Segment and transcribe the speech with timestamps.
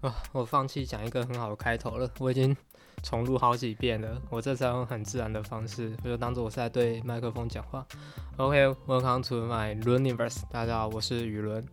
[0.00, 2.56] 啊，我放弃讲一个很好的开头了，我已经
[3.02, 4.16] 重录好几遍了。
[4.30, 7.84] 我这次用很自然的方式，我就当做我是在对麦克风讲话。
[8.36, 10.42] OK，Welcome to my universe。
[10.52, 11.66] 大家好，我是雨伦。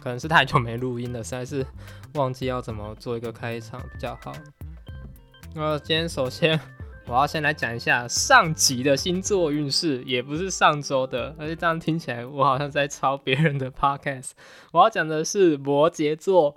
[0.00, 1.66] 可能是太久没录音了，实在是
[2.14, 4.32] 忘记要怎么做一个开场比较好。
[5.52, 6.60] 那今天首先
[7.08, 14.30] 我要先来讲一下上集的星座运势，也不是上周的，而且这样听起来我好像在抄别人的 podcast。
[14.70, 16.56] 我要讲的是摩羯座。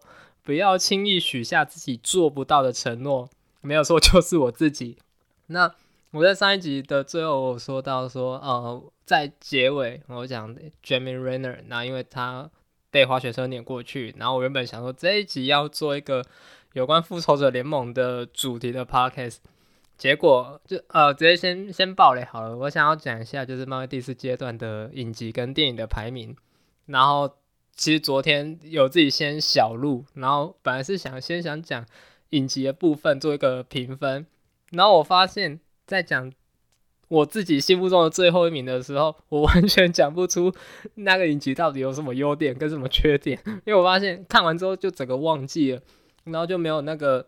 [0.49, 3.29] 不要轻易许下自己做不到的承诺，
[3.61, 4.97] 没有错，就是我自己。
[5.45, 5.71] 那
[6.09, 12.49] 我在上一集的最后说到说，呃，在结尾我讲 Jamie Renner，那因为他
[12.89, 16.25] 被滑雪车碾过去，然后我原本想说这一集要做一个
[16.73, 19.37] 有关复仇者联盟的主题的 podcast，
[19.99, 22.57] 结果就呃直接先先爆雷好了。
[22.57, 26.35] 我想要讲一下就是漫威第四阶段的影集跟电影的排名，
[26.87, 27.35] 然后。
[27.79, 31.85] 其实昨天有自己先小录，然后本来是想先想讲
[32.31, 34.27] 影集的部分做一个评分，
[34.71, 36.29] 然后我发现，在讲
[37.07, 40.53] 我自己心目中的最后一名的时候，我完全讲不出
[40.95, 45.81] 那个影集到底有什么优点跟什么缺点，因为我发现看完之后就整个忘记了，
[46.25, 47.27] 然后就没有那个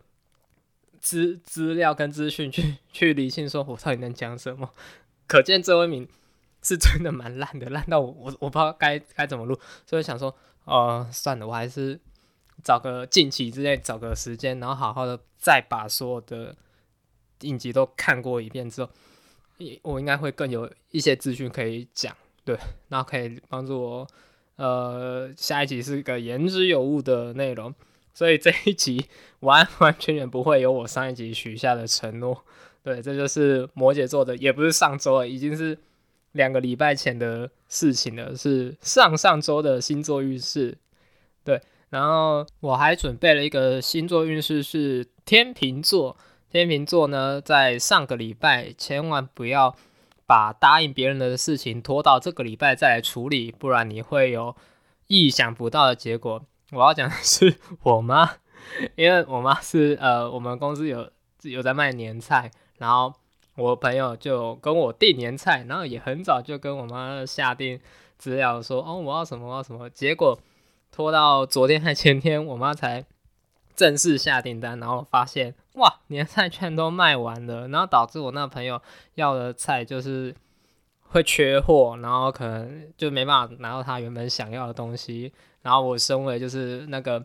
[1.00, 4.68] 资资料跟资讯去去理性说我到底能讲什么，
[5.26, 6.06] 可见最后一名。
[6.62, 10.32] 是真的蛮烂的，烂到我我我不知道该该怎么录，所以想说，
[10.64, 11.98] 呃，算了，我还是
[12.62, 16.54] 找个近期之内找个时间，然后好好的再把所有的
[17.40, 18.90] 影集都看过一遍之后，
[19.82, 22.56] 我应该会更有一些资讯可以讲，对，
[22.88, 24.06] 然后可以帮助我，
[24.54, 27.74] 呃，下一集是一个言之有物的内容，
[28.14, 29.04] 所以这一集
[29.40, 32.44] 完完全全不会有我上一集许下的承诺，
[32.84, 35.76] 对，这就是摩羯座的，也不是上周了，已经是。
[36.32, 40.76] 两个礼拜前的事情了，是上上周的星座运势，
[41.44, 41.60] 对。
[41.90, 46.16] 然后我还准备了一个星座运势，是天秤座。
[46.50, 49.76] 天秤座呢，在上个礼拜千万不要
[50.26, 54.56] 把答应别人的事情拖到这个礼拜再来处理，不然你会有
[55.06, 56.42] 意想不到的结果。
[56.70, 58.36] 我要讲的是我妈，
[58.96, 61.10] 因为我妈是呃，我们公司有
[61.42, 63.12] 有在卖年菜，然后。
[63.56, 67.78] 我朋友就跟我订年菜，然后也很早就跟我妈下定
[68.16, 70.38] 资料说，哦，我要什么我要什么，结果
[70.90, 73.04] 拖到昨天还前天，我妈才
[73.76, 78.80] 正式下订单，然后发现哇，年菜全都卖完了，然后导致我那朋友
[79.14, 80.34] 要的菜就是
[81.08, 85.32] 会缺货，然后可能就没办法拿到他原本想要的东西，
[85.62, 87.22] 然后我身为就是那个。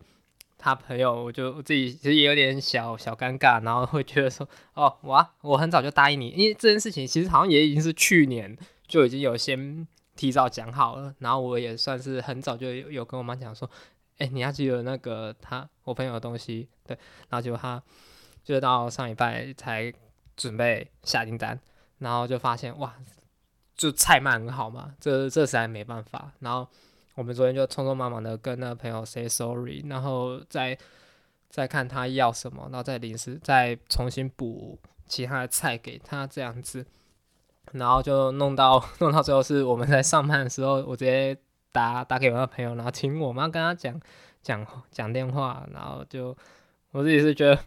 [0.58, 8.58] 他朋友，我就自己其实也有点小小尴尬，然后会觉得说，哦，我我很早就答应你，因为这件事情其实好像也已经是去年
[8.88, 13.70] 就已经有先提早讲好了，然后我也算是很早就有有跟我妈讲说，
[14.18, 16.98] 哎，你要记得那个他我朋友的东西，对，
[17.30, 17.82] 然后结果他
[18.44, 19.94] 就到上礼拜才
[20.36, 21.60] 准备下订单，
[22.00, 22.96] 然后就发现哇，
[23.76, 26.68] 就菜卖很好嘛，这这实在没办法，然后。
[27.18, 30.78] 我们昨天就匆匆忙忙的跟那个朋友 say sorry，然后再
[31.50, 36.86] 再看他要什么，然后再临时再重新补其他的菜给他这样子，
[37.72, 41.36] 然后就弄到弄到最后是我们在上班的时候，我直接
[41.72, 44.00] 打打给我那朋友，然后听我妈跟他讲
[44.44, 46.38] 讲讲电话，然后就
[46.92, 47.60] 我自己是觉得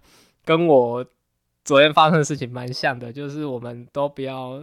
[0.45, 1.05] 跟我
[1.65, 4.63] 昨天发生的事情蛮像的，就是我们都不要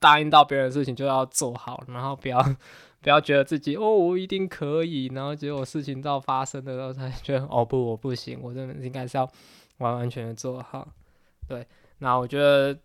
[0.00, 2.44] 答应到别人的事情就要做好，然后不要。
[3.06, 9.30] 不要觉得自己哦，我一定可以，然后结果事情到发生的时候才觉得哦不，我不行，我真的应该是要
[9.78, 10.88] 完完全全做好。
[11.48, 11.64] 对，
[11.98, 12.76] 那我觉得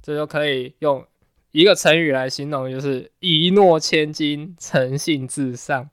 [0.00, 1.04] 这就可以用
[1.50, 5.90] 一个成语来形容，就是一诺千金，诚信至上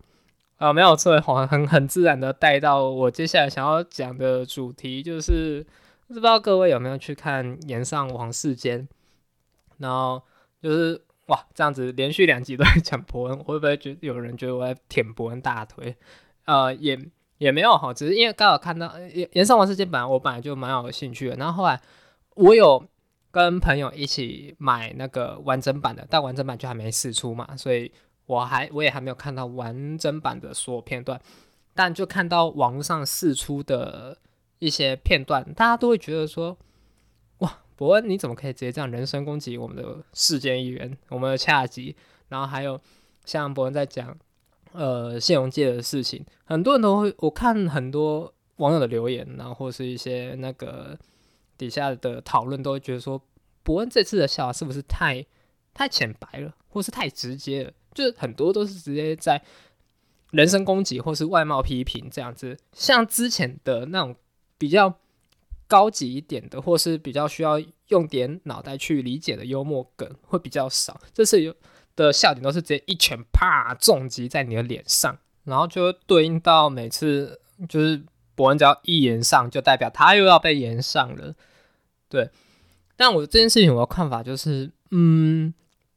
[0.57, 5.65] 啊，没有错，很很很自然的带到我接下来想要讲的主题，就是
[6.07, 8.87] 不知道各位有没有去看《岩上王世间》，
[9.79, 10.21] 然后
[10.61, 11.01] 就是。
[11.33, 15.95] 哇，这样子连续两集都在讲伯恩，我会不会觉得有人觉得我在舔伯恩大腿？
[16.45, 16.95] 呃，也
[17.39, 18.87] 也没有哈，只是因为刚好看到
[19.31, 21.81] 《延上王世界》本来我本来就蛮有兴趣的，然后后来
[22.35, 22.85] 我有
[23.31, 27.91] 跟朋友一起买那个完整版的，但完整版就还没试出嘛，所以
[28.27, 31.19] 我还我也还没有看到完整版的所有片段，
[31.73, 34.19] 但就看到网络上试出的
[34.59, 36.55] 一些片段，大家都会觉得说。
[37.75, 41.95] 伯恩，你怎么可以直接这样人身攻击我们的世间议员，我们的恰吉？
[42.29, 42.79] 然后还有
[43.25, 44.17] 像伯恩在讲
[44.71, 50.97] 呃谢荣界的事情，很多人都会我看很多网友的留言，然后或是一些那个
[51.57, 53.21] 底下的讨论，都会觉得说
[53.63, 55.25] 伯恩这次的笑话是不是太
[55.73, 57.71] 太浅白了，或是太直接了？
[57.93, 59.41] 就是很多都是直接在
[60.31, 62.57] 人身攻击或是外貌批评这样子。
[62.71, 64.15] 像之前的那种
[64.57, 64.99] 比较
[65.73, 71.01] 高级一点的，或是比较需要用点脑袋去理解的幽默梗会比较少。
[71.11, 71.51] 这次有
[71.95, 78.03] 的笑点都是直接一拳啪重击在你的脸上，然后就对应到每次就是
[78.35, 81.33] 伯恩只要一言上，就代表他又要被言上了。
[82.07, 82.29] 对，
[82.95, 85.51] 但我这件事情我的看法就是，嗯，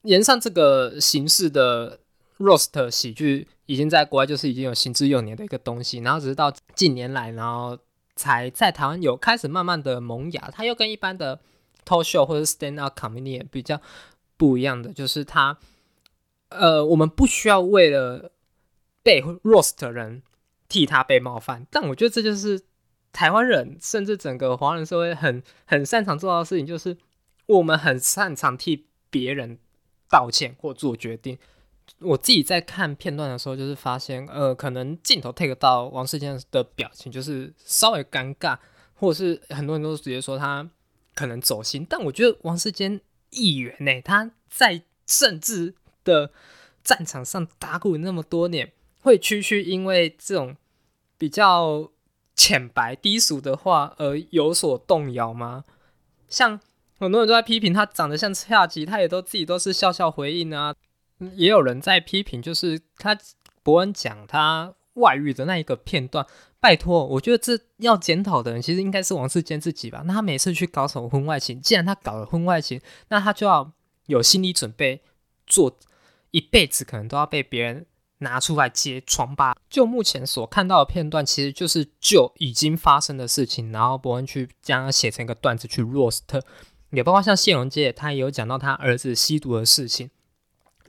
[0.05, 2.01] 延上这个形式的
[2.39, 7.79] roast 喜剧，已经在国外就是已经有行之有年的一个东西，然后只是到近年来，然后
[8.17, 10.51] 才在台湾有开始慢慢的萌芽。
[10.53, 11.39] 它又跟一般的
[11.85, 13.81] talk show 或者 stand up comedy 比较
[14.37, 15.57] 不一样的，就是它，
[16.49, 18.33] 呃，我们不需要为了
[19.05, 20.23] 被 roast 的人
[20.69, 22.65] 替他被冒犯，但我觉得这就是。
[23.13, 26.95] 台湾人甚至整个华人社会很很擅长做到的事情，就是
[27.47, 29.59] 我们很擅长替别人
[30.11, 31.39] 道歉或做决定。
[32.01, 38.59] 我自己在看片段的时候，就是发现，呃，可能镜头 take 到王世坚的表情，就是稍微尴尬，
[38.95, 40.69] 或者是很多人都直接说他
[41.15, 41.87] 可能走心。
[41.89, 43.01] 但我觉得王世坚
[43.31, 45.75] 议员呢，他在政治
[46.05, 46.33] 的
[46.83, 48.73] 战场上打鼓那么多年，
[49.03, 50.57] 会区区因为这种
[51.17, 51.91] 比较。
[52.39, 55.65] 浅白低俗的话而有所动摇吗？
[56.29, 56.61] 像
[56.99, 60.75] 很多人都在批评他长得像恰吉，他也都自己都是笑笑回应啊。
[61.35, 63.19] 也有人在批评，就是他
[63.63, 66.27] 伯恩讲他外遇的那一个片段。
[66.61, 70.03] 拜托，我觉得这要检讨的人其实应该是王世坚自己吧。
[70.07, 73.73] 那他每次去搞什么婚外情，既然他搞了婚外情，那他就要
[74.07, 75.03] 有心理准备，
[75.47, 75.79] 做
[76.31, 77.87] 一辈子可能都要被别人。
[78.21, 79.55] 拿出来揭疮疤。
[79.69, 86.23] 就目前所看到的片段，其实就是就已经发生的事情，然后伯恩去将它写成一个段子去 roast，
[86.93, 90.09] 也包括像谢荣杰，他也有讲到他儿子吸毒的事情。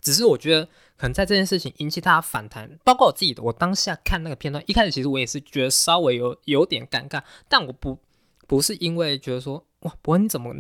[0.01, 0.65] 只是我觉得，
[0.95, 7.99] 可能在这件事情引起大家反弹，包括我自己的，我当下看那个片段，一开始其实我也是觉得稍微有有点尴尬，但我不
[8.47, 10.53] 不是因为觉得说哇，伯恩你怎么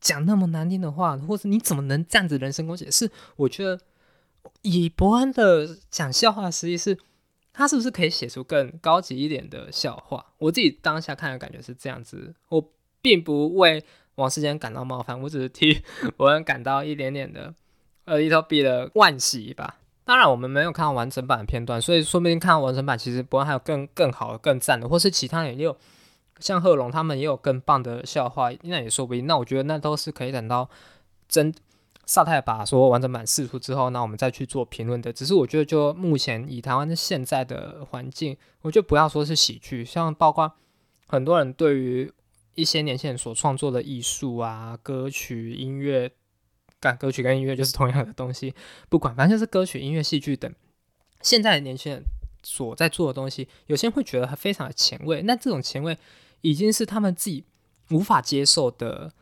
[0.00, 2.90] 讲那么难听的话，或者你怎么能这样子人身攻击？
[2.90, 3.80] 是我觉得。
[4.62, 6.98] 以伯恩的讲笑话，实际是
[7.52, 10.34] 他是不是可以写出更高级一点的笑话？
[10.38, 13.84] 我自己当下看的感觉是这样子，我并不为
[14.16, 15.80] 王世坚感到冒犯，我只是替
[16.16, 17.54] 伯恩感到一点点的
[18.04, 19.78] 呃一头比的惋惜吧。
[20.04, 25.76] 当然，我们没有看到完整版的片段，所以说不定看到完整版，其实伯恩还有更更好、更赞的，或是其他人也有
[26.40, 29.26] 像贺龙他们也有更棒的笑话，那也说不定。
[29.26, 30.68] 那我觉得那都是可以等到
[31.28, 31.54] 真。
[32.04, 35.12] 萨泰把说完整版释出之后，那我们再去做评论的。
[35.12, 40.52] 只是我觉得，就目前以台湾的现在的环境，我觉得不要说是喜剧，像包括
[41.06, 42.12] 很多人对于
[42.56, 46.10] 一些年轻人所创作的艺术啊、歌曲、音乐，
[46.82, 48.54] 干歌曲跟音乐就是同样的东西，
[48.90, 50.54] 不管反正就是歌曲、音乐、戏剧等，
[51.22, 52.04] 现在的年轻人
[52.42, 55.96] 所在做的东西，有些人会觉得非常的前卫，那这种前卫
[56.42, 57.44] 已经是他们自己
[57.88, 59.12] 无法接受的。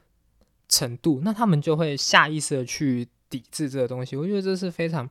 [0.72, 4.14] 程度，那他们就会下意识的去抵制这个东西。
[4.14, 5.10] 我觉得这是非常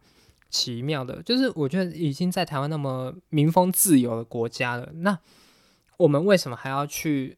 [0.49, 5.19] 奇妙的，就是我觉得已经在台湾那么民风自由的国家了，那
[5.97, 7.37] 我们为什么还要去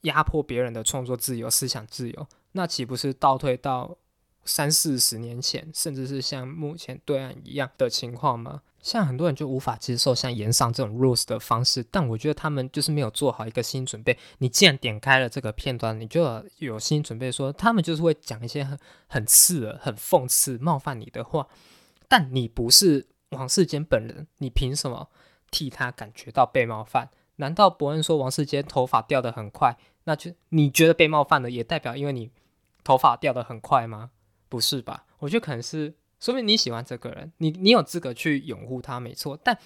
[0.00, 2.26] 压迫别人的创作自由、思想自由？
[2.52, 3.98] 那岂不是倒退到
[4.48, 8.62] 三四十年前，甚至是像目前对岸一样的情况吗？
[8.80, 14.16] 像很多人就无法接受像延上这种 rules 的方式，但我觉得他们就是没有做好一个心理准备。
[14.38, 21.46] 你既然点开了这个片段，你就有心理准备，说他们就是会讲一些很很刺耳、很讽刺、冒犯你的话。
[22.08, 25.10] 但你不是王世坚本人，你凭什么
[25.50, 27.10] 替他感觉到被冒犯？
[27.36, 32.30] 难道伯恩说王世坚头发掉的很快，那就你觉得被冒犯了，也代表因为你
[32.82, 34.10] 头发掉的很快吗？
[34.48, 35.04] 不是吧？
[35.18, 35.94] 我觉得可能是。
[36.20, 39.38] 说明你喜欢这个人，你你有资格去拥护他，没错。
[39.40, 39.56] 但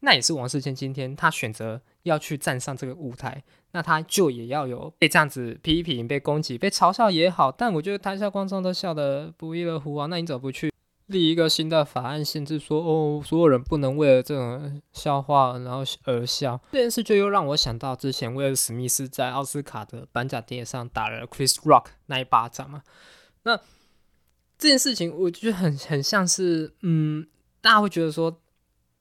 [0.00, 7.50] 那也是王世坚今天他选择要去站上这个舞台，那他就也要有被这样子批评、被攻击、被嘲笑也好。
[7.50, 10.06] 但我觉得台下观众都笑得不亦乐乎啊！
[10.10, 10.70] 那你怎么不去
[11.06, 16.60] 立一个新的法案，限制说哦，所有人不能为了这种笑话然后而笑？
[16.72, 22.82] 这件事就又让我想到之前威尔史密斯在奥斯卡的颁奖典礼上打了 Chris Rock 那一巴掌嘛？
[23.44, 23.58] 那。
[24.62, 27.26] 这件事情我觉得很很像是，嗯，
[27.60, 28.40] 大家会觉得说，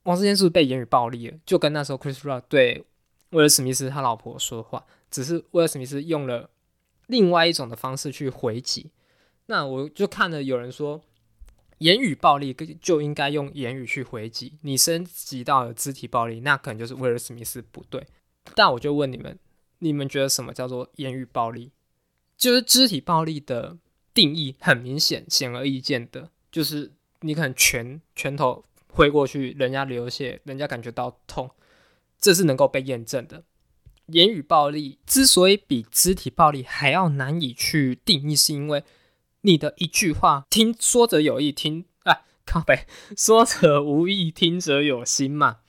[0.02, 1.38] 王世坚是不是被言语暴力了？
[1.46, 2.84] 就跟那时候 Chris Rock 对
[3.30, 6.50] 威尔史密斯他老婆说话，只是威尔史密斯用了
[7.06, 8.90] 另外一种的方式去回击。
[9.46, 11.00] 那我就看了有人说，
[11.78, 18.08] 言语暴力就应该用言语去回击，你升级到了肢体暴力，那可能就是威尔史密斯不对。
[18.56, 19.38] 但我就问你们，
[19.78, 21.72] 你们觉得什么叫做言语暴力？
[22.36, 23.78] 就是肢体暴力的。
[24.14, 26.92] 定义很明显、显而易见的，就是
[27.22, 31.52] 你可能拳拳头挥过去，人家流血，人家感觉到痛，
[32.20, 33.44] 这是能够被验证的。
[34.08, 38.84] 言语暴力之所以比肢体暴力还要难以去定义，是因为
[39.42, 45.60] 你的一句话，听说者有意，听啊靠背， 说者无意，听者有心嘛。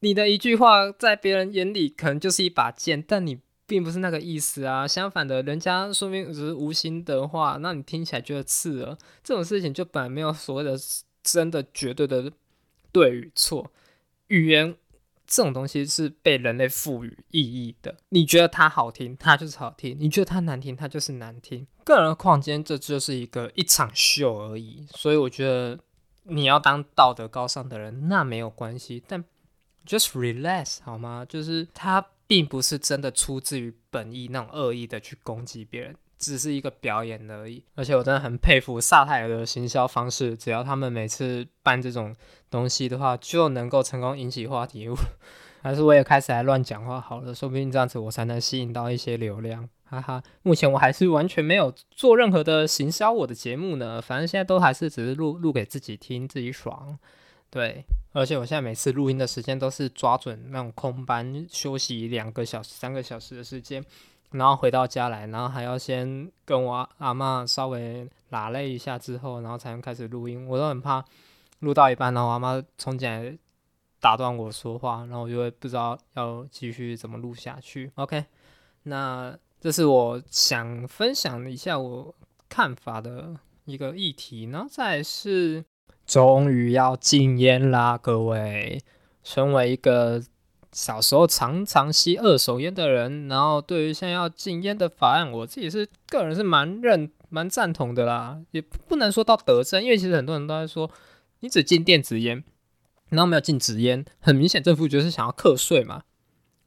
[0.00, 4.86] 你的一句话在别人眼里可能就是一把剑，但你并不是那个意思啊。
[4.86, 8.98] 相反的，人家说明只是无心的话，那你听起来觉得刺耳。
[9.24, 10.76] 这种事情就本来没有所谓的
[11.22, 12.32] 真的绝对的。
[12.92, 13.70] 对与错，
[14.26, 14.74] 语言
[15.24, 17.96] 这种东西是被人类赋予意义的。
[18.08, 21.64] 你觉得它好听，它就是好听；你觉得它难听，它就是难听。
[21.84, 24.84] 更何况今天这就是一个一场秀而已。
[24.90, 25.78] 所以我觉得
[26.24, 29.00] 你要当道德高尚的人，那没有关系。
[29.06, 29.24] 但
[29.86, 31.24] just relax 好吗？
[31.24, 35.96] 就是他并不是真的出自于本意那种恶意的去攻击别人。
[36.16, 40.36] 只是一个表演而已，而且我真的很佩服萨泰尔的行销方式。
[40.36, 42.14] 只要他们每次办这种
[42.48, 44.86] 东西的话，就能够成功引起话题。
[45.62, 49.68] 还是我也开始来乱讲话好了，说不定这样子我才能吸引到一些流量。
[49.84, 54.00] 哈哈，目前我还是完全没有做任何的行销我的节目呢。
[54.00, 56.96] 反正现在都还是只是录录给自己听，自己爽。
[57.50, 63.84] 对，而且我现在每次录音的时间都是抓准那种空班休息两个小时、三个小时的时间。
[64.30, 70.46] 然后回到家来，然后还要先跟我阿妈稍微拉累一下之后，然后才能开始录音。
[70.46, 71.04] 我都很怕
[71.58, 73.36] 录到一半，然后阿妈冲进来
[73.98, 77.90] 打断我说话，然后我就会不知道要继续怎么录下去。
[77.96, 78.24] OK，
[78.84, 82.14] 那这是我想分享一下我
[82.48, 84.44] 看法的一个议题。
[84.44, 85.64] 然后再是，
[86.10, 88.80] 终于要禁烟啦，各位，
[89.22, 90.20] 身为一个。
[90.72, 100.88] 小时候常常吸二手烟的人，然后对于现在要禁烟的法案，我自己是个人是蛮认蛮赞同的啦，也不能说到得正，因为其实很多人都在说，
[101.40, 102.44] 你只禁电子烟，
[103.08, 106.04] 然后没有禁纸烟，很明显政府就是想要课税嘛。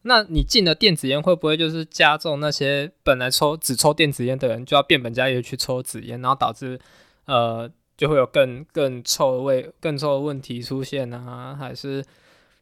[0.01, 6.77] 那你禁了电子烟，会不会就是加重那些本来抽只抽电子烟的人，就要变本加厉去抽纸烟，然后导致
[7.23, 7.71] 呃
[8.03, 12.03] 就会有更更臭的味、更臭的问题出现啊，还是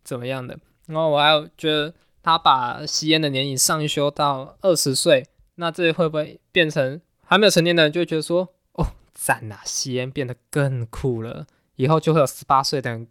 [0.03, 0.55] 怎么样的？
[0.85, 13.07] 然后我还有觉得他把吸烟的年龄上修到二十岁，那这会不会变成还没有成年的人就觉得说，哦，赞呐，吸烟变得更酷了，以后就会有十八岁的人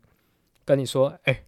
[0.65, 1.43] 跟你说，哎，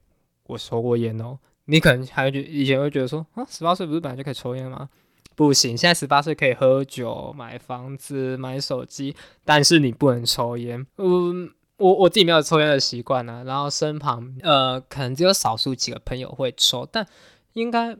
[0.48, 1.38] 我抽过烟哦。
[1.66, 4.88] 你可能还会觉以前会觉得说，啊，十八岁不是本来就可以抽烟吗？
[5.34, 10.86] 不行，现在十八岁可以喝酒、买房子、买手机，但是你不能抽烟。
[10.96, 11.50] 嗯。
[11.78, 17.04] 我我自己没有抽烟的习惯呢，然后身旁呃可能只有少数几个朋友会抽，但
[17.54, 17.96] 应该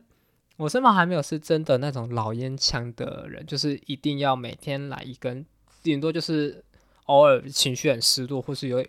[0.55, 5.45] 我身旁还没有是真的那种老烟枪的人，就是一定要每天来一根，
[5.81, 6.63] 顶多就是
[7.07, 8.85] 偶尔情绪很失落或是有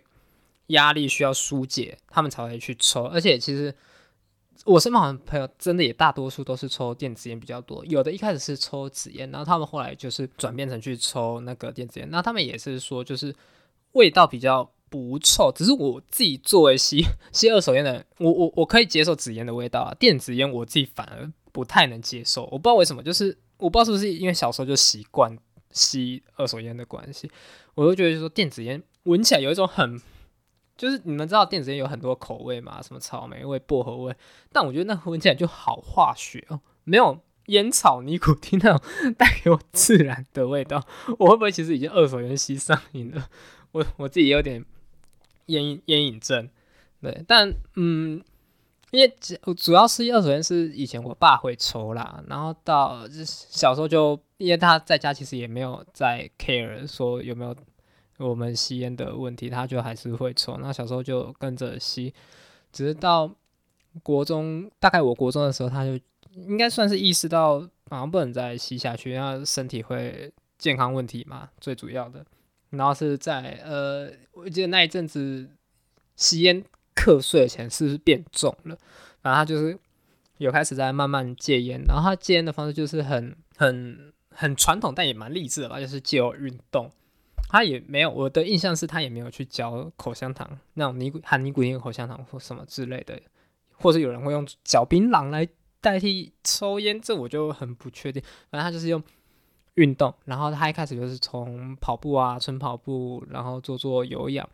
[0.67, 3.03] 压力需要疏解，他们才会去抽。
[3.03, 3.75] 而且其实
[4.63, 13.35] 我身旁的朋友真的也大多数都是抽电子烟比较多，有的一开始是抽纸烟，然后他们后来就是转变成去抽那个电子烟，那他们也是说就是
[13.91, 14.71] 味道比较。
[14.87, 22.43] 不臭，只是我自己作为吸吸二手烟的人，我我我可以接受纸烟的味道啊，电子烟我自己反而不太能接受。
[22.43, 25.37] 我不知道为什么，就是我不知道是不是因为小时候就习惯
[25.71, 27.29] 吸二手烟的关系，
[27.73, 29.99] 我就觉得说电子烟闻起来有一种很，
[30.77, 34.15] 就是你们知道电子烟有很多口味嘛，什么草莓味、薄荷味，
[34.51, 40.85] 但我觉得那闻起来就好化学哦，没有烟草尼古丁那种带给我自然的味道。
[41.19, 43.29] 我会不会其实已经二手烟吸上瘾了？
[43.71, 44.65] 我 我自己也有点。
[45.47, 46.49] 烟烟瘾症，
[46.99, 48.19] 对，但嗯，
[48.89, 49.15] 因为
[49.55, 57.55] 主要是二手烟是以前我爸会抽啦，然后到小时候就因为他在家其实也没有在 care 说有没有
[58.17, 62.13] 我们吸烟的问题，他就还是会抽，那小时候就跟着吸，
[62.71, 63.29] 只是到
[64.03, 65.99] 国中，大概我国中的时候，他就
[66.33, 72.25] 应该算是意识到好像不能再吸下去，因为身体会健康问题嘛，最主要的。
[72.71, 75.49] 然后是在呃，我记得那一阵子
[76.15, 78.77] 吸烟课税的钱是不是变重了？
[79.21, 79.77] 然后他就是
[80.37, 86.91] 有开始在慢慢戒烟，然后他戒烟的方式就是很很很传统，但也蛮励志的吧，就是借由运动。
[87.55, 93.19] 他也没有我的印象是他也没有去嚼口香糖那种尼古含尼古丁口香糖或什么之类的，
[93.73, 95.47] 或者有人会用嚼槟榔来
[95.79, 98.21] 代替抽烟，这我就很不确定。
[98.49, 99.01] 反正他就是用。
[99.75, 104.49] 运动，然后他一开始就是从跑步啊，纯跑步，然后做做有氧，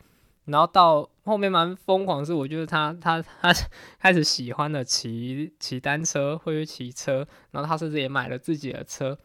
[0.46, 3.53] 然后到后面蛮疯狂，是我觉得他他他
[4.01, 9.15] 开始喜欢的骑骑单车，会去骑车，然后他甚至也买了自己的车。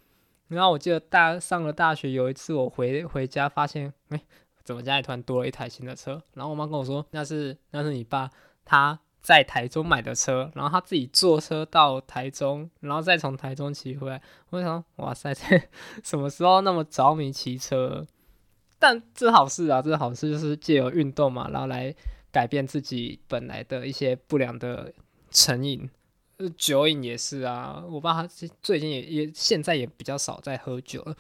[0.49, 4.21] 然后我记得大上了大学有一次，我回回家发现，哎，
[4.62, 6.23] 怎么家里突然多了一台新的车？
[6.35, 8.31] 然后我妈跟我说，那是那是你爸
[8.65, 14.23] 他在台中买的车，然后他自己坐车到台中，然后再从台中骑回来。
[14.50, 15.61] 我想，哇塞， 这
[16.05, 18.07] 什么时候那么着迷骑车？
[18.79, 21.93] 但这好事啊，这好事就是借由运动嘛，然后来
[22.31, 24.93] 改变自己本来的一些不良的
[25.31, 25.91] 成瘾。
[26.38, 28.28] 呃，酒瘾也是啊，我爸他
[28.62, 31.16] 最近也也现在也比较少在喝酒了。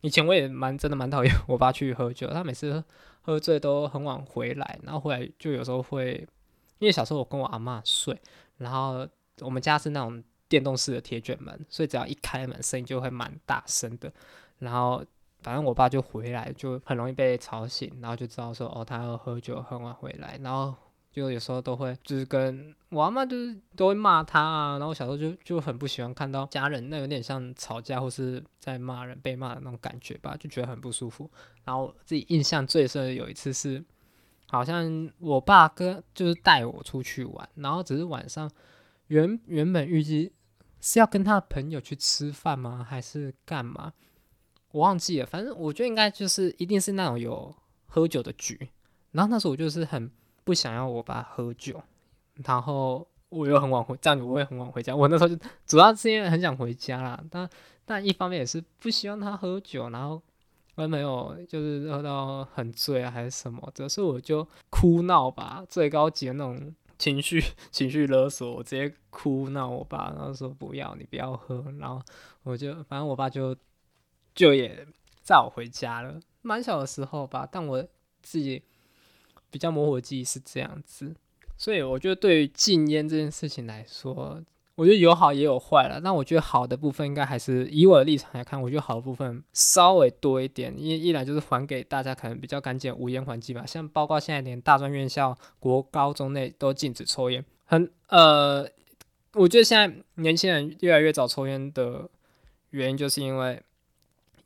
[0.00, 2.82] 以前我也蛮真的蛮讨厌 我爸去喝酒，他每次
[3.22, 6.26] 喝醉都很晚回来，然后回来就有时候会，
[6.80, 8.20] 因为小时候我跟我阿妈睡，
[8.58, 9.06] 然后
[9.40, 14.12] 我们家是那种电动式的铁卷门，所以只要一开门声音就会蛮大声的，
[14.58, 15.04] 然后
[15.42, 20.74] 反正我爸就回来就很容易被吵醒，然后就知道说哦他要喝酒很晚回来，然后。
[21.16, 31.30] 就有时候都会，就是跟我阿妈就是都会骂他啊，然后小时候就就很不喜欢看到家人，那有点像吵架或是在骂人、被骂的那种感觉吧，就觉得很不舒服。
[31.64, 33.82] 然后自己印象最深的有一次是，
[34.46, 38.50] 好像我爸跟就是带我出去玩，然后只是晚上
[39.06, 40.34] 原原本预计
[40.82, 43.94] 是要跟他的朋友去吃饭吗，还是干嘛？
[44.70, 47.56] 我忘记了，反正我觉得应该就是一定是那种有
[47.86, 48.68] 喝酒的局。
[49.12, 50.10] 然后那时候我就是很。
[50.46, 51.82] 不想要我爸喝酒，
[52.44, 54.94] 然后我又很晚回，这样子我也很晚回家。
[54.94, 55.36] 我那时候就
[55.66, 57.50] 主要是因为很想回家啦，但
[57.84, 60.22] 但一方面也是不希望他喝酒，然后
[60.76, 72.00] 我也没有就是喝到很醉啊还是什么，的，所以我就哭闹吧，最高级的那种情绪 情绪勒索，我直接哭闹我爸，然后说不要你不要喝，然后
[72.44, 73.56] 我就反正我爸就
[74.32, 74.86] 就也
[75.22, 77.84] 载我回家了，蛮小的时候吧，但我
[78.22, 78.62] 自己。
[79.56, 81.14] 比较模糊的记忆是这样子，
[81.56, 84.38] 所以我觉得对于禁烟这件事情来说，
[84.74, 85.98] 我觉得有好也有坏了。
[86.00, 90.74] 那我觉得好的部分应该还是以我的立场来看，我觉得好的部分稍微多一点。
[90.76, 98.68] 一一来就是还给大家可能比较干净无烟环境吧，像包括现在连大专院校、国高中内都禁止抽烟，很呃，
[99.32, 102.10] 我觉得现在年轻人越来越早抽烟的
[102.72, 103.62] 原因，就是因为。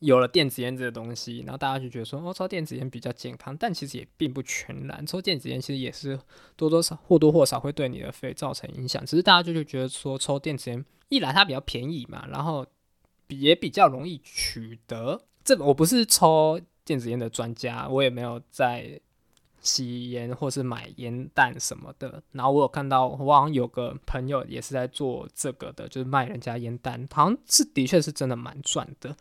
[0.00, 5.06] 有了电子烟这个东西，然后大家就觉得说，哦，抽电子烟比较健康，但其实也并不全然。
[5.06, 6.18] 抽电子烟其实也是
[6.56, 9.04] 多多少或多或少会对你的肺造成影响。
[9.04, 12.66] 只是大家就就觉得说，抽电子烟一来它比较便宜嘛，然后
[13.28, 15.20] 也比较容易取得。
[15.44, 18.98] 这我不是抽电子烟的专家，我也没有在
[19.60, 22.22] 吸烟或是买烟弹什么的。
[22.32, 29.14] 然后我有看到，我好像有个朋友也是在做这个的，就是卖人家烟弹，好像是的确是真的蛮赚的。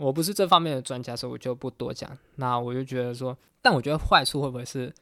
[0.00, 2.16] 我不是这方面的专家，所以我就不多讲。
[2.36, 4.92] 那我就觉得说，但我觉得坏处会不会是，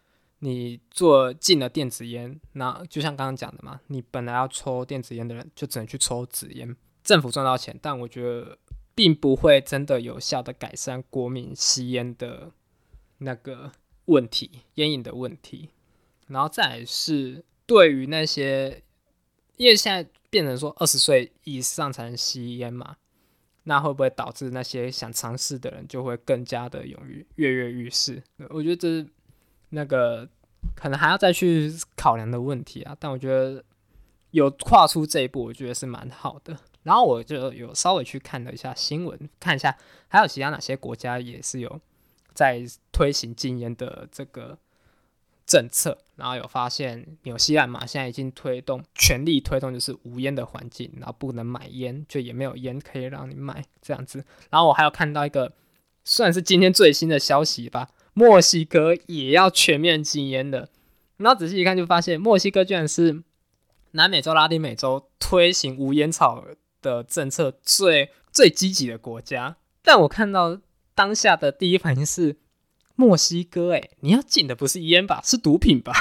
[0.41, 8.59] 你做禁了电子烟，那就像刚刚讲的嘛，你本来要抽电子烟的人就只能去抽纸烟，政府赚到钱，但我觉得
[8.95, 12.51] 并不会真的有效的改善国民吸烟的
[13.19, 13.71] 那个
[14.07, 15.71] 问题，烟瘾的问题。
[16.27, 18.83] 然后再是对于那些，
[19.57, 22.97] 因为现在变成说二十岁以上才能吸烟嘛。
[23.69, 28.23] 那会不会导致那些想尝试的人就会更加的勇于跃跃欲试？
[28.49, 29.07] 我觉得这是
[29.69, 30.27] 那个
[30.75, 32.97] 可能还要再去考量的问题啊。
[32.99, 33.63] 但我觉得
[34.31, 36.57] 有跨出这一步，我觉得是蛮好的。
[36.83, 39.77] 然后我就有稍微去看了一下新闻，看一下
[40.09, 41.79] 还有其他哪些国家也是有
[42.33, 44.59] 在推行禁烟的这个。
[45.49, 54.23] 政策，然后有发现纽西兰嘛，现在已经推动全力推动就是无烟的环境，然后不能买烟，就也没有烟可以让你买这样子。
[54.51, 55.55] 然后我还有看到一个
[56.05, 60.69] 算是今天最新的消息吧，墨西哥也要全面禁烟的。
[61.17, 63.23] 然后仔细一看就发现，墨西哥居然是
[63.93, 66.45] 南美洲、拉丁美洲推行无烟草
[66.83, 69.57] 的政策最最积极的国家。
[69.83, 70.61] 但我看到
[70.95, 72.37] 当下的第一反应是。
[73.01, 75.93] 墨西哥，哎，你要禁的不是烟吧，是毒品吧？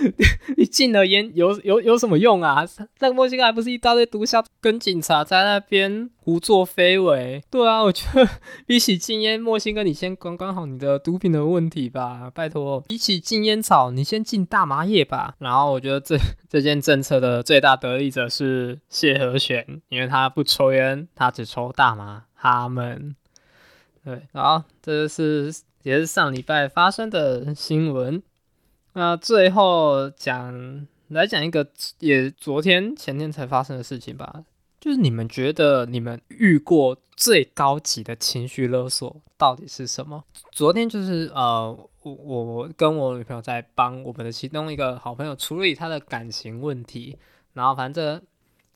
[0.58, 2.62] 你禁了烟有有有什么用啊？
[3.00, 7.42] 那个墨西哥还不是一大堆毒枭跟警察在那边胡作非为？
[7.50, 8.28] 对啊，我觉得
[8.66, 12.82] 比起禁烟，墨西哥你先管管好你的毒品的问题吧，拜托。
[12.82, 15.34] 比起禁烟草，你先禁大麻叶吧。
[15.38, 16.18] 然后我觉得这
[16.50, 22.24] 这件政策的最大得利者是谢和弦，因为他不抽烟，他只抽大麻。
[22.36, 23.16] 他们
[24.04, 25.50] 对，好，这是。
[25.82, 28.22] 也是上礼拜发生的新闻。
[28.94, 31.66] 那最后讲来讲一个，
[31.98, 34.44] 也昨天前天才发生的事情吧。
[34.80, 40.24] 就是你们觉得你们遇过最高级的情绪勒索到底是什么？
[40.50, 41.70] 昨天就是呃，
[42.02, 47.16] 我我跟我女朋友在帮我们的其中一个好朋友处理他的感情问题。
[47.52, 48.20] 然后反正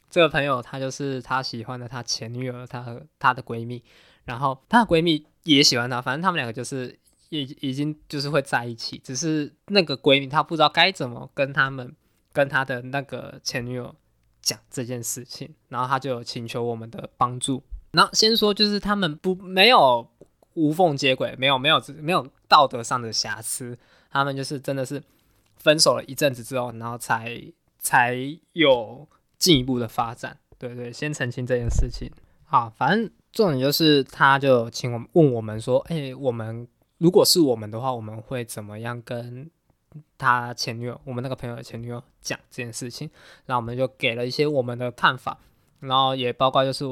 [0.09, 3.83] 这个朋友他就是他喜欢的他前女友，他和他的闺蜜。
[4.25, 6.99] 然后她的闺蜜也喜欢他，反正他们两个就是
[7.31, 11.95] 已已经就是会在一起，只是那个闺蜜她不知道该怎么跟他们
[12.33, 13.95] 跟她的那个前女友
[14.43, 17.63] 讲这件事情，然后她就有请求我们的帮助。
[17.93, 20.07] 那先说就是他们不没有
[20.55, 23.79] 无缝接轨，没有没有没有道德上的瑕疵，
[24.11, 25.03] 他们就是真的是
[25.57, 27.41] 分手了一阵子之后，然后才
[27.79, 28.17] 才
[28.53, 30.39] 有进一步的发展。
[30.59, 32.11] 对对，先澄清这件事情。
[32.45, 39.51] 好，反正重点就是，他就请我问我们说，哎，我们如果是我们的话，我们会怎么样跟
[40.17, 43.11] 他前女友，我们那个朋友的前女友讲这件事情？
[43.45, 45.39] 然后我们就给了一些我们的看法，
[45.81, 46.87] 然后也包括就是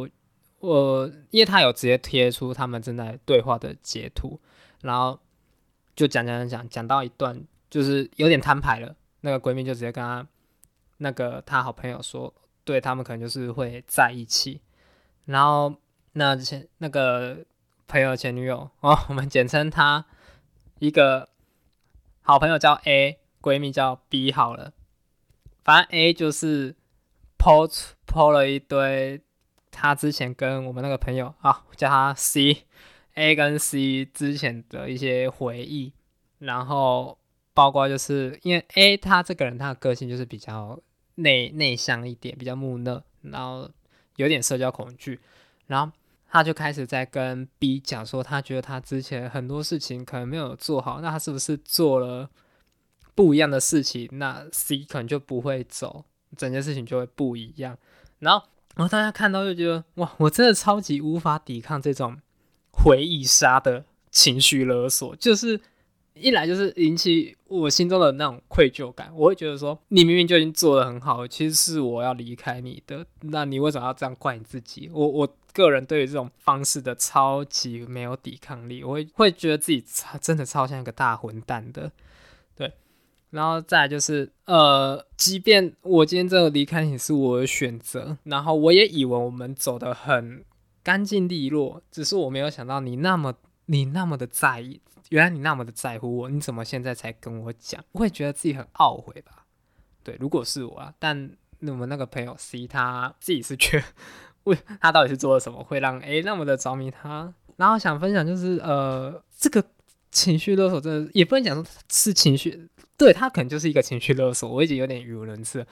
[0.60, 4.38] 我，因为他有直接贴出他们正在对话的截图，
[4.82, 5.18] 然后
[5.96, 10.26] 就讲讲讲讲，讲到一段就是有点摊牌了，那个闺蜜就直接跟他
[10.98, 14.60] 那个他好朋友说，对他们可能就是会在一起。
[15.24, 15.74] 然后
[16.14, 17.44] 那前那个
[17.86, 20.04] 朋友前女友 哦，我们简称她
[20.80, 21.28] 一个
[22.22, 24.72] 好朋友叫 A，闺蜜叫 B 好了。
[25.62, 26.74] 反正 A 就是
[27.38, 27.70] po
[28.06, 29.20] po 了一堆
[29.70, 35.92] 她之前跟我们那个朋友啊，叫他 C，A 跟 C 之前的一些回忆，
[36.38, 37.18] 然后
[37.52, 40.80] 包括就是因为 A 他这个人他的个性就是比较
[41.16, 43.70] 内内向一点，比较木讷，然后。
[44.16, 45.18] 有点社交恐惧，
[45.66, 45.92] 然后
[46.34, 52.28] 他就开始在跟 B 讲说，他觉得他之前很多事情可能没有做好，那他是不是做了
[53.14, 54.08] 不一样的事情？
[54.14, 56.04] 那 C 可能就不会走，
[56.36, 57.78] 整件事情就会不一样。
[58.18, 58.44] 然后，
[58.74, 62.18] 然后大家看到就觉得，哇，我真的超级无法抵抗这种
[62.72, 65.60] 回忆杀的情绪勒索，就是。
[66.14, 74.88] 一来就是引起我心中的那种愧疚感，我会觉得说，你明明就已经做的很好，其实是我要离开你的，那你为什么要这样怪你自己？
[74.92, 81.90] 我我个人对于这种方式的超级没有抵抗力，我会会觉得自己超真的超像一个大混蛋的，
[82.56, 82.72] 对。
[83.30, 90.44] 然后再就是，呃，即便我今天这个离开你是我的选择，然后我也以为我们走的很
[90.84, 93.34] 干净利落，只是我没有想到你那么
[93.66, 94.80] 你那么的在意。
[95.10, 97.84] 原来你那么的在乎我，你怎么现在才跟我讲？
[97.92, 99.44] 我会觉得自己很懊悔吧？
[100.02, 103.84] 对，如果是我啊，但我们那个朋友 C 他自己是觉得，
[104.44, 107.32] 为他到底是做了什么，会让 A 那么的着迷他？
[107.56, 109.62] 然后想分享就是，呃，这个
[110.10, 114.50] 情绪勒索真的也不能讲说是情绪，对他可能就是一个情绪勒索。
[114.50, 115.66] 我已经有点语无伦次。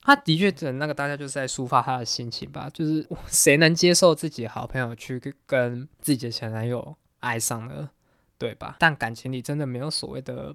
[0.00, 2.70] 他的确，整那个大家就是在抒发他的心情吧？
[2.72, 7.90] 就是谁能接受自己好朋友去跟自己的前男友爱上了？
[8.36, 8.76] 对吧？
[8.78, 10.54] 但感情里真的没有所谓的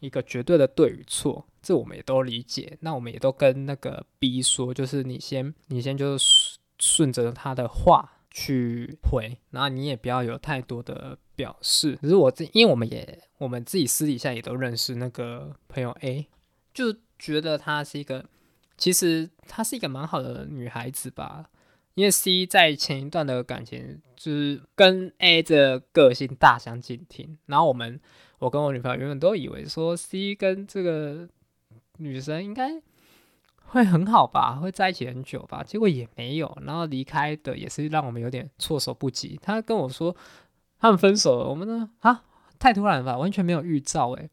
[0.00, 2.78] 一个绝对的对与错，这我们也都理解。
[2.80, 11.98] 那我们也都跟那个 B 说，就是你先，你先就是顺着他的话去回，然后你也不要有太多的表示。
[12.00, 16.28] 只是我自，因为我们也我们自己私底下也都认识那个朋友 A，
[16.72, 18.24] 就觉得她是一个，
[18.78, 21.50] 其实她是一个蛮好的女孩子吧。
[21.96, 27.98] 因为 C 在前一段的感情就是跟 A 的个性大相径庭，然后我们
[28.38, 31.26] 我跟我女朋友原本都以为说 C 跟这个
[31.96, 32.82] 女生应该
[33.64, 39.40] 会很好吧，会在一起很久吧，结果也没有，然后离开的也是让我们有点措手不及。
[39.42, 40.14] 他跟我说
[40.78, 42.24] 他们分手了，我们呢啊
[42.58, 44.28] 太突然了吧，完全没有预兆诶，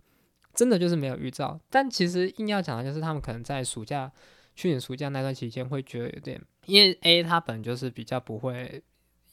[0.53, 1.57] 真的就是没有预兆。
[1.69, 4.11] 但其实硬要讲的就是他们可能在暑假。
[4.55, 8.81] 去年暑假那段期间，会觉得有点，因为 A 他本就是比较不会，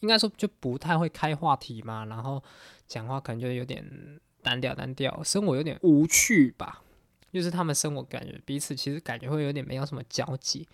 [0.00, 2.42] 应该说就不太会开话题嘛，然后
[2.86, 3.84] 讲话可能就有点
[4.42, 6.82] 单调单调，生活有点无趣吧，
[7.32, 10.66] 就是他们生活感觉彼此其实感觉会有点没有什么交集，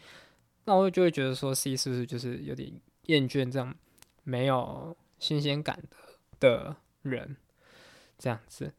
[0.64, 3.74] 那我就会觉得说 C 是不是就是有点厌倦这样
[4.24, 5.82] 没有新鲜感
[6.38, 7.36] 的的人
[8.18, 8.72] 这样子，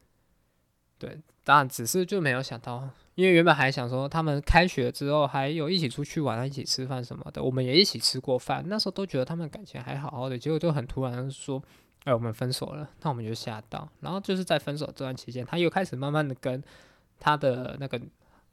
[0.98, 2.90] 对，当然只是就没有想到。
[3.18, 8.64] 因为原本还想说，他们开学之后还有一起出去玩、一起吃饭什么的，我们也一起吃过饭。
[8.68, 11.60] 那时候都觉得他们感情还好好的，结果就很突然说
[12.06, 13.90] ：“哎，我们分手了。”那我们就吓到。
[14.02, 16.64] 然后就是在分手这段期间，他又开始慢慢的跟
[17.20, 18.00] 他的那个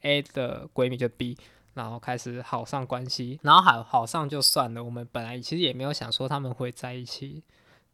[0.01, 1.37] A 的闺蜜就 B，
[1.75, 3.39] 然后开始好上关系。
[3.43, 7.43] 然后好好上就算了，我们本来其实也没有想说他们会在一起，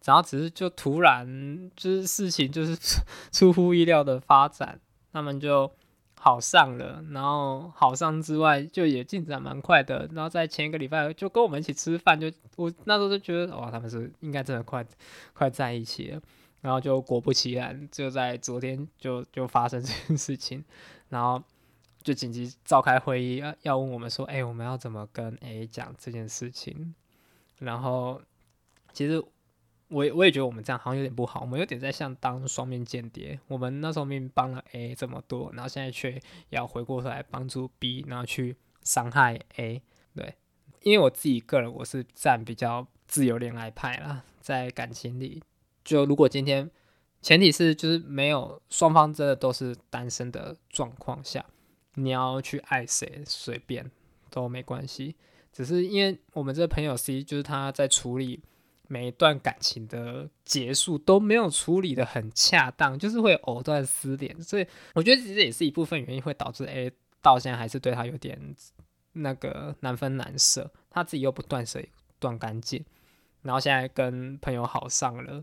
[0.06, 2.78] 然后只是就突然就是事情就是
[3.30, 4.80] 出乎意料的发展，
[5.12, 5.70] 他们就。
[6.24, 10.08] 好上了，然后好上之外，就也进展蛮快的。
[10.14, 14.86] 然后在前一个礼拜就跟我们一起吃饭，就我那时候就觉得，哇，他们是应该真的快
[15.34, 16.22] 快在一起了。
[16.62, 20.64] 然后就果不其然，就在昨天就就发生这件事情，
[21.10, 21.42] 然后
[22.04, 26.94] 就紧急召开会议，要要问我们说，哎，我们要怎么跟 A 讲这件事情？
[27.58, 28.22] 然后
[28.94, 29.24] 其实
[29.92, 33.38] 我我也觉得我们这样好像有点不好，我们有点在像当双面间谍。
[33.50, 36.18] 我们那时候明明帮了 A 这么多，然后现在却
[36.50, 39.82] 要回过头来帮助 B，然后去伤害 A。
[40.16, 40.34] 对，
[40.84, 45.44] 因为我自己个人我是站比较自由恋爱派啦，在感情里，
[45.84, 46.72] 就如果今天
[47.22, 51.46] 前提是就是没有双方真的都是单身的状况下，
[51.96, 53.92] 你要去爱谁随便
[54.30, 55.18] 都没关系。
[55.52, 58.42] 只是因为我们这朋友 C 就是他在处理。
[58.92, 68.38] 每一段感情的结束都没有处理的很恰当，就是会藕断丝连，所以我觉得其实也是一部分原因会导致 A 到现在还是对他有点
[69.14, 71.82] 那个难分难舍，他自己又不断舍
[72.20, 72.84] 断干净，
[73.44, 75.42] 然后现在跟朋友好上了，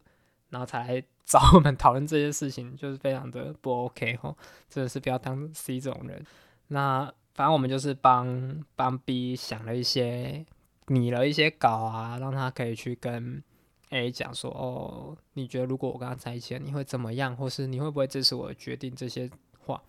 [0.50, 4.36] 然后才找我们讨论这些事情，就是非常的不 OK 吼，
[4.68, 6.22] 真的是不要当 C 这种人。
[6.66, 10.44] 那反正我们就是帮帮 B 想了一些。
[10.88, 13.42] 拟了一些稿啊，让他可以去跟
[13.90, 18.94] A 讲说，哦，你觉得如果我跟他在一起，你会怎么样，或是你会不会支持我的决定？
[18.94, 19.82] 这些话，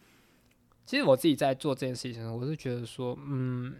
[0.86, 3.76] 其实我自己在做这件事情，我是觉得说，嗯，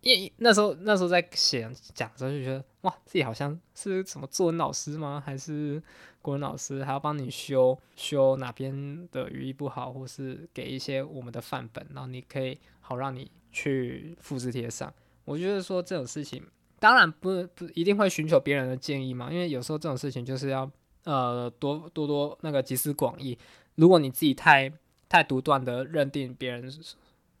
[0.00, 5.22] 因为那时候那时候在写讲的时候就觉得，哇，自己好像是什么作文老师吗？
[5.24, 5.82] 还是
[6.20, 14.92] 国文老师，还要帮你修修哪边的语义不好，或是给一些我们的范本，然后你可以好让你去复制贴上。
[15.24, 16.42] 我觉得说这种事情，
[16.80, 20.68] 当然不不一定会寻求别人的建议嘛，因为有时候这种事情就是要
[21.04, 23.38] 呃多多多那个集思广益。
[23.76, 24.72] 如果你自己太
[25.08, 26.72] 太独断的认定别人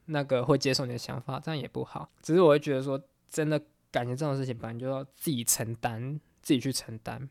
[0.06, 2.08] 那个会接受你的想法，这样也不好。
[2.22, 7.28] 只是我会觉得说，真的感情这种事情，本来就要自己承担，自己去承担。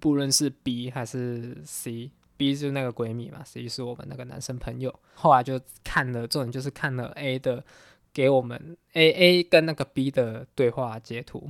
[0.00, 4.94] 不论是 B 还是 C，B 是那个闺蜜嘛，C 是我们那个男生朋友。
[5.14, 7.64] 后来就看了，重点就是看了 A 的。
[8.12, 11.48] 给我们 A A 跟那个 B 的对话截图，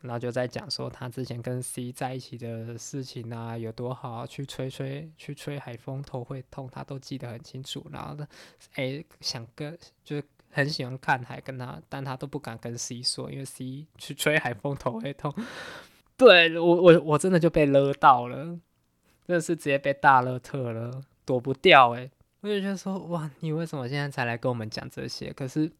[0.00, 7.84] 然后就在讲说他之前跟 C 在一起的事情啊，有多好，去吹吹去吹海风头会痛，他都记得很清楚。
[7.90, 8.26] 然后呢
[8.76, 15.34] ，A 想跟就是很喜欢看海，跟他，但他都不敢跟 C 说，因为 C 去吹 海风头会痛。
[16.16, 18.44] 对我我我真的就被勒到了，
[19.26, 22.10] 真的是直接被大勒特了，躲不掉诶。
[22.40, 25.32] 我就觉得说哇，你为什么现在才来跟我们讲这些？
[25.32, 25.72] 可是。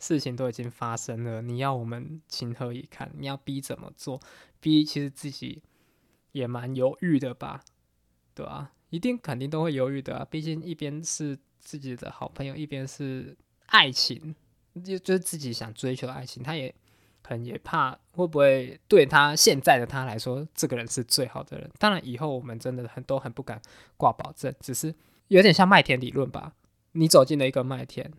[0.00, 3.12] 事情都已经发生了，你要我们情何以堪？
[3.18, 4.20] 你要逼怎么做？
[4.58, 5.62] 逼其实自己
[6.32, 7.62] 也蛮犹豫的吧，
[8.34, 8.72] 对吧？
[8.88, 13.36] 一定肯定都会犹豫的啊，毕竟一边是自己的好朋友，一边是
[13.66, 14.34] 爱情，
[14.82, 16.74] 就就是自己想追求爱情，他也
[17.22, 21.70] 很也怕会不会对他现在的他来说，这个人是最好的人。
[21.78, 23.60] 当然，以后我们真的很都很不敢
[23.96, 24.94] 挂保证，只是
[25.28, 26.54] 有点像麦田理论吧。
[26.92, 28.10] 你走进了一个麦田。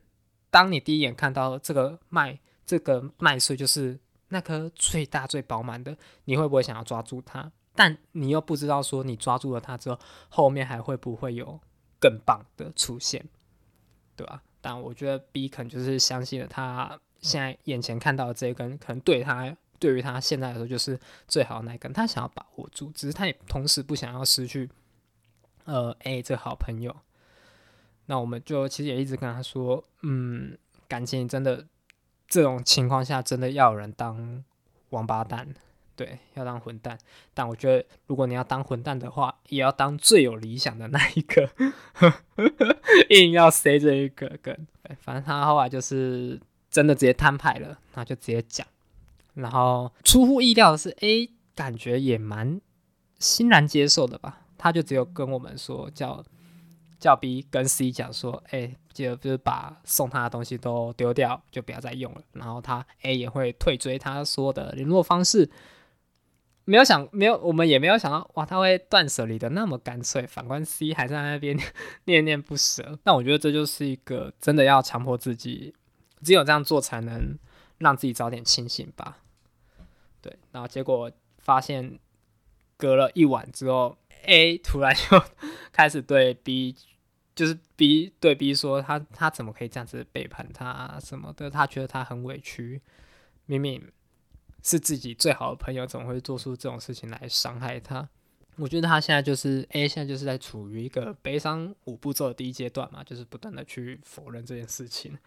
[0.52, 7.52] 当你第一眼看到这个麦，这个麦穗就是那颗最大最饱满的，你会不会想要抓住它？
[7.74, 9.98] 但你又不知道说你抓住了它之后，
[10.30, 11.60] 后面还会不会有
[12.00, 13.26] 更棒的出现，
[14.16, 14.44] 对吧？
[14.60, 24.70] 但我觉得 B 可能就是相信了他现在眼前看到的这一根，可能对他对于他现在来说就是最好的那一根，他想要把握住，只是他也同时不想要失去
[25.64, 26.96] 呃 A 这好朋友。
[28.08, 31.66] 那我们就其实也一直跟他说，嗯，感情真的
[32.28, 34.44] 这种情况下，真的要有人当
[34.90, 35.48] 王八蛋，
[35.96, 36.98] 对，要当混蛋。
[37.34, 41.50] 但我觉得，如果你要当混蛋的话，也要当最有理想的那一个，
[43.10, 44.68] 硬要塞这一个梗。
[45.00, 46.38] 反正他后来就是
[46.70, 48.68] 真的直接摊牌了，那就直接讲。
[49.36, 52.60] 然后出乎意料的是，A 感觉也蛮
[53.20, 56.22] 欣然接受的吧，他就只有跟我们说叫。
[57.02, 62.22] 叫 B 跟 C 讲说，哎，记得就是把送他的东西都丢掉，就不要再用了。
[62.34, 65.50] 然后他 A 也会退追他说的联络方式。
[66.64, 70.28] 没有想，没有，我们也没有想到，哇，他会断舍离的那么干脆。
[70.28, 71.58] 反观 C 还在那边
[72.06, 73.00] 念念不舍。
[73.04, 75.74] 但我觉得这就是一个真的要强迫自己，
[76.22, 77.36] 只有这样做才能
[77.80, 79.18] 让自己早点清醒吧。
[80.22, 81.98] 对，然后结果发现
[82.78, 85.23] 隔了一晚之后，A 突然就
[85.71, 86.75] 开始对 B。
[87.34, 92.81] 就是 B 对 B 说他他怎么可以这样子背叛他什么的，他觉得他很委屈，
[93.45, 93.81] 明明
[94.62, 98.07] 是自己最好的朋友，怎么会做出这种事情来伤害他？
[98.57, 105.17] 我觉得他现在就是 A，现在就是在处于一个悲伤五步骤的第一阶段嘛，就是不断的去否认这件事情。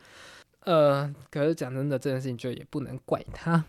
[0.61, 3.64] 呃，可是讲真的，这件事情就也不能怪他，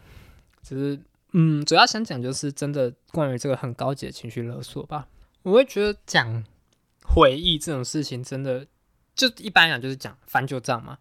[0.62, 1.00] 只是
[1.32, 5.08] 嗯，主要想讲就是真的关于这个很高级的情绪勒索吧，
[5.46, 6.44] 我会觉得讲。
[7.08, 8.66] 回忆这种事情真的，
[9.14, 10.98] 就一般讲就是讲翻旧账嘛。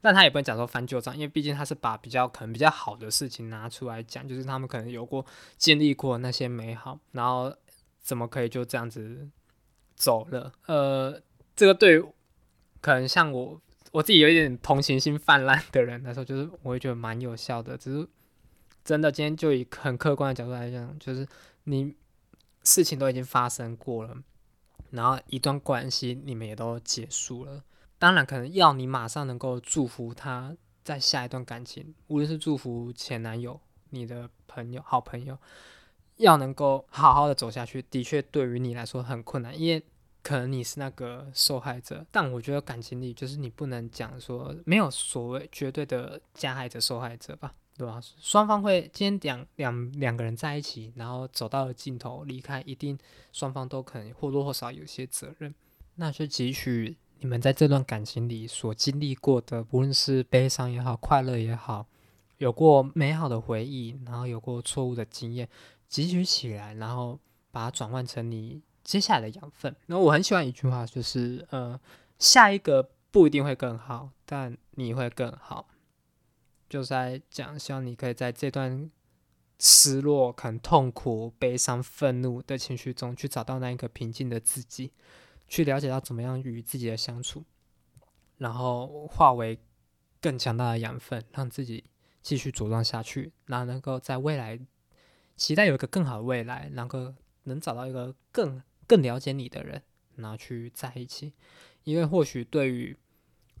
[0.00, 5.24] 但他也不能讲说翻旧账，因为毕竟他是把比较可能比较好的事情拿出来讲，就是他们可能有过
[5.56, 7.54] 经历过那些美好，然后
[8.00, 9.28] 怎么可以就这样子
[9.94, 10.52] 走了？
[10.66, 11.22] 呃，
[11.54, 12.02] 这个对
[12.80, 17.78] 可能像我我自己有一点同情心泛滥的人来说，就是我会觉得蛮有效的。
[17.78, 18.08] 只是
[18.84, 21.24] 真的今天就以很客观的角度来讲，就是
[21.62, 21.94] 你
[22.64, 24.16] 事情都已经发生过了，
[24.90, 27.62] 然后一段关系你们也都结束了。
[27.98, 35.38] 当然，可能要你马上能够祝福他在下一段感情，无论是祝福前男友、你的朋友、好朋友，
[36.16, 39.82] 要能够好好的走下去，的确对于你来说很困难，因为
[40.22, 42.04] 可能你是那个受害者。
[42.10, 48.00] 但我觉得感情里就是你不能讲说没有所谓绝对的加害者、受害者吧，对吧？
[48.18, 52.98] 双方会今天两两两个人在一起，然后走到了尽头离开，一定
[53.32, 55.54] 双方都可能或多或少有些责任，
[55.96, 56.96] 那就汲取。
[57.20, 61.86] 你们在这段感情里所经历过的，不论是悲伤也好，快乐也好，
[62.36, 65.48] 有过美好的回忆，然后有过错误的经验，
[65.90, 67.18] 汲取起来，然后
[67.50, 69.74] 把它转换成你接下来的养分。
[69.86, 71.80] 然后我很喜欢一句话，就是呃，
[72.18, 75.66] 下一个不一定会更好，但你会更好。
[76.74, 78.90] 就在讲，希望你可以在这段
[79.60, 84.90] 失落、很痛苦、悲伤、愤怒的情绪中，去找到那一个平静的自己。
[85.46, 87.44] 去了解到怎么样与自己的相处，
[88.38, 89.60] 然后化为
[90.20, 91.84] 更强大的养分，让自己
[92.20, 94.58] 继续茁壮下去，然后能够在未来
[95.36, 99.80] 期待有一个更好的未来，能够能找到一个更更了解你的人，
[100.16, 101.34] 然后去在一起。
[101.84, 102.96] 因为或许对于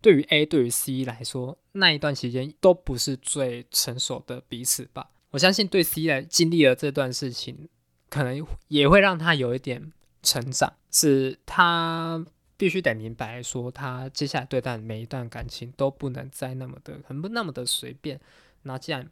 [0.04, 5.08] 对于 A 对于 C 来说，那一段期间都不是最成熟的彼此吧。
[5.30, 7.70] 我相信对 C 来经历了这段事情，
[8.10, 9.94] 可能也会让他有一点。
[10.22, 12.22] 成长是他
[12.58, 18.20] 必须得明白，说他接下来对待每一段感情都不能再那么的很不那么的随便。
[18.62, 19.10] 那既然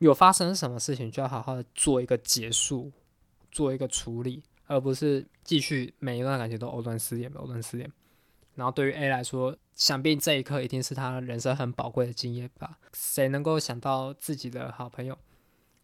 [0.00, 2.92] 有发生什么事情，就要好好的做一个结束，
[3.50, 7.90] 做一个处理，而不是继续每一段感情都藕断丝连，藕断丝连。
[8.56, 12.78] 然后对于 A 来说，想必这一刻一定是他人生很宝贵的经验吧？
[12.92, 15.16] 谁能够想到自己的好朋友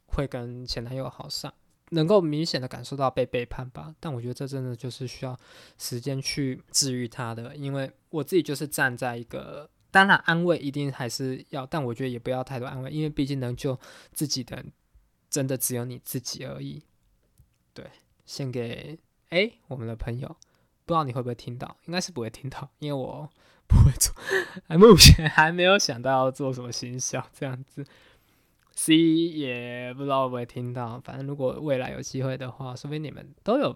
[0.06, 1.54] 会跟前男友好上？
[1.90, 5.38] 能够明显的感受到被背叛吧，但我觉得这真的就是需要
[5.76, 13.78] 时间去治愈他的，因为我自己就是站在一个，当然安慰一定还是要，但我觉得也不要太多安慰，因为毕竟能救
[14.14, 14.64] 自己的
[15.28, 16.82] 真的只有你自己而已。
[17.74, 17.84] 对，
[18.24, 20.34] 献给 A 我们的朋友，
[20.92, 23.26] 不知道你会不会听到，应该是不会听到，因为我
[23.66, 24.14] 不会做，
[24.76, 27.82] 目前还没有想到要做什么形象这样子。
[28.74, 33.74] C 也不知道会不会听到，反正如果未来有机会的话，说不定你们都有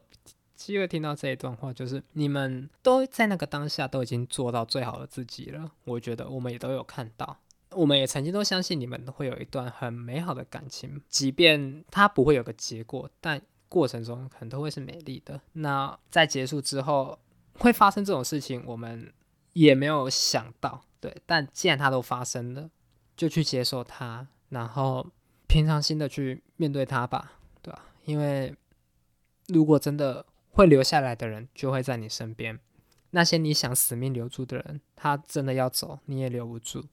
[0.55, 5.73] 机会听到这一段话，就是你们都在那个当下都已经做到最好的自己了。
[5.85, 7.39] 我觉得我们也都有看到，
[7.71, 13.41] 我们也曾经都相信你们会有一段很美好的感情，即便它不会有个结果，但
[13.77, 15.39] 过程中可能都会是美丽的。
[15.53, 17.19] 那在结束之后
[17.59, 19.13] 会发生这种事情，我们
[19.53, 21.15] 也没有想到，对。
[21.27, 22.71] 但既然它都发生了，
[23.17, 24.27] 就去接受它。
[24.49, 25.07] 然后
[25.47, 27.85] 平常心的去面对它吧，对吧？
[28.05, 28.55] 因为
[29.49, 32.59] 如果真的会留下来的人，就会在你身边。
[33.11, 36.85] 那些你想死命留住的人，他真的要走，你也留不住。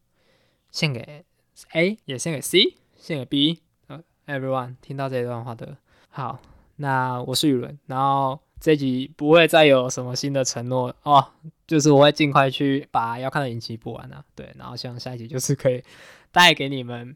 [0.71, 1.25] 献给
[1.71, 3.61] A，也献给 C，献给 B。
[3.87, 5.77] 呃，everyone，听到这段话的，
[6.09, 6.39] 好，
[6.77, 7.77] 那我是雨伦。
[7.85, 11.27] 然后这集不会再有什么新的承诺哦，
[11.67, 14.23] 就是我会尽快去把要看的影集播完啊。
[14.35, 15.83] 对，然后希望下一集就是可以
[16.31, 17.15] 带给你们。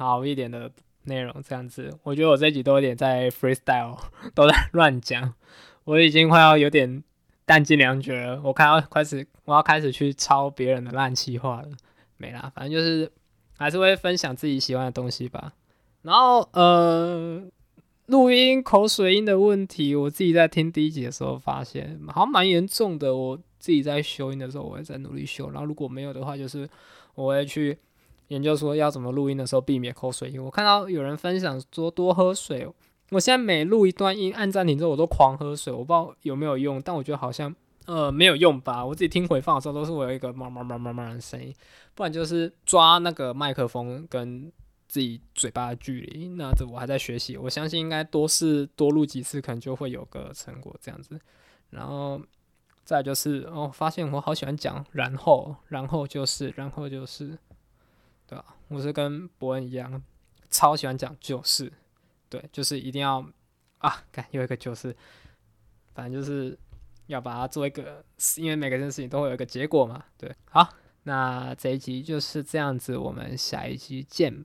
[0.00, 0.70] 好一点的
[1.06, 3.98] 内容，这样子，我觉得我这集都有点在 freestyle，
[4.32, 5.34] 都在乱讲，
[5.82, 7.02] 我已经快要有点
[7.44, 8.40] 弹尽粮绝了。
[8.44, 11.68] 我看要开始，我要开始去抄别人的烂气话了，
[12.16, 13.10] 没啦，反正就是
[13.56, 15.52] 还是会分享自己喜欢的东西吧。
[16.02, 17.42] 然后呃，
[18.08, 23.16] 录音口水音的问题，我自己在听第一集的时候发现，好像蛮严重的。
[23.16, 25.48] 我自己在修音的时候，我也在努力修。
[25.50, 26.68] 然后如果没有的话，就是
[27.14, 27.78] 我会去。
[28.28, 30.44] 研究说要怎么录音的时候避免口水音。
[30.44, 32.68] 我看到有人分享说多喝水。
[33.08, 35.72] 我现在每录一段音按暂停之后，我都狂喝水。
[35.72, 38.84] 我不知道有没有用，但我觉得好像呃没有用吧。
[38.84, 41.54] 我自己听回放的时候都是我有一个慢慢慢慢慢的声音，
[41.94, 44.52] 不然就是抓那个麦克风跟
[44.88, 46.28] 自己嘴巴的距离。
[46.30, 51.20] 那这我还在学习，我相信应该多试多录几次，可能就会有个成果这样子。
[51.70, 52.20] 然后
[52.84, 57.38] 再就是哦，发现我好喜欢讲，然后然后就是然后就是。
[58.30, 58.44] 对吧？
[58.68, 60.02] 我是跟伯恩一样，
[60.50, 61.72] 超喜欢讲就是，
[62.28, 63.26] 对，就是一定要
[63.78, 64.94] 啊，看有一个就是，
[65.94, 66.58] 反正就是
[67.06, 68.04] 要把它做一个，
[68.36, 70.30] 因为每个件事情都会有一个结果嘛，对。
[70.50, 70.68] 好，
[71.04, 74.44] 那这一集就是这样子，我们下一集见，